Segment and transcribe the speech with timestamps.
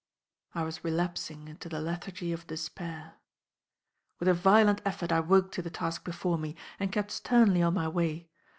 [0.55, 3.17] I was relapsing into the lethargy of despair.
[4.17, 7.75] With a violent effort I woke to the task before me, and kept sternly on
[7.75, 8.27] my way.